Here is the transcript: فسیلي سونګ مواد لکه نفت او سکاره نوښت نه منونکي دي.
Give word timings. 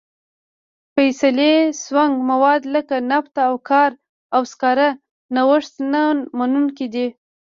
فسیلي 0.93 1.55
سونګ 1.83 2.13
مواد 2.29 2.61
لکه 2.75 2.95
نفت 3.11 3.33
او 4.35 4.41
سکاره 4.51 4.89
نوښت 5.35 5.73
نه 5.91 6.01
منونکي 6.37 6.87
دي. 6.93 7.07